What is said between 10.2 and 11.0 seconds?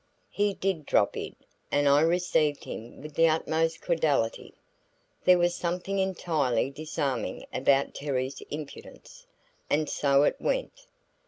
it went.